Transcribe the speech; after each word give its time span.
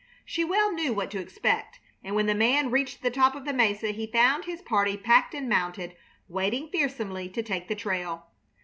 She 0.25 0.43
well 0.43 0.71
knew 0.73 0.93
what 0.93 1.11
to 1.11 1.19
expect, 1.19 1.79
and 2.03 2.15
when 2.15 2.25
the 2.25 2.33
man 2.33 2.71
reached 2.71 3.03
the 3.03 3.11
top 3.11 3.35
of 3.35 3.45
the 3.45 3.53
mesa 3.53 3.89
he 3.89 4.07
found 4.07 4.45
his 4.45 4.59
party 4.63 4.97
packed 4.97 5.35
and 5.35 5.47
mounted, 5.47 5.95
waiting 6.27 6.69
fearsomely 6.71 7.29
to 7.29 7.43
take 7.43 7.67
the 7.67 7.75
trail. 7.75 8.25